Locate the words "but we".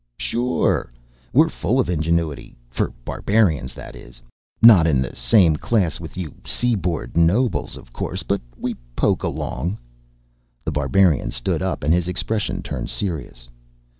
8.23-8.73